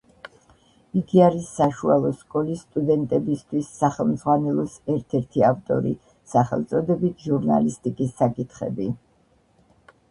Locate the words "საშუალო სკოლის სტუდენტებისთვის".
1.57-3.69